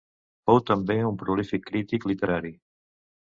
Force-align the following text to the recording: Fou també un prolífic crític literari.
Fou 0.49 0.59
també 0.69 0.95
un 1.09 1.19
prolífic 1.23 1.67
crític 1.69 2.09
literari. 2.13 2.53